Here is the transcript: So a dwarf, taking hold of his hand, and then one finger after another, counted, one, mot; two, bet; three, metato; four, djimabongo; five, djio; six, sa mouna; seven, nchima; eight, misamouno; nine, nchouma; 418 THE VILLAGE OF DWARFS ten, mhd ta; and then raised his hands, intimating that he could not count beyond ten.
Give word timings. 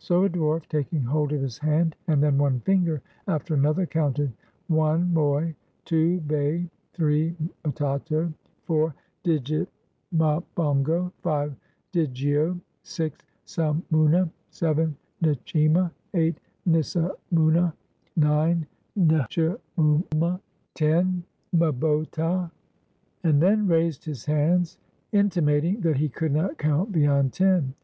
So 0.00 0.24
a 0.24 0.28
dwarf, 0.28 0.68
taking 0.68 1.04
hold 1.04 1.32
of 1.32 1.40
his 1.40 1.58
hand, 1.58 1.94
and 2.08 2.20
then 2.20 2.38
one 2.38 2.58
finger 2.58 3.02
after 3.28 3.54
another, 3.54 3.86
counted, 3.86 4.32
one, 4.66 5.14
mot; 5.14 5.52
two, 5.84 6.18
bet; 6.22 6.62
three, 6.92 7.36
metato; 7.64 8.34
four, 8.64 8.96
djimabongo; 9.24 11.12
five, 11.22 11.54
djio; 11.92 12.60
six, 12.82 13.24
sa 13.44 13.76
mouna; 13.92 14.28
seven, 14.50 14.96
nchima; 15.22 15.92
eight, 16.14 16.40
misamouno; 16.68 17.72
nine, 18.16 18.66
nchouma; 18.98 19.60
418 19.78 19.78
THE 19.78 19.78
VILLAGE 19.78 20.12
OF 20.18 20.18
DWARFS 20.18 20.42
ten, 20.74 21.24
mhd 21.54 22.10
ta; 22.10 22.50
and 23.22 23.40
then 23.40 23.68
raised 23.68 24.04
his 24.04 24.24
hands, 24.24 24.78
intimating 25.12 25.80
that 25.82 25.98
he 25.98 26.08
could 26.08 26.32
not 26.32 26.58
count 26.58 26.90
beyond 26.90 27.32
ten. 27.32 27.74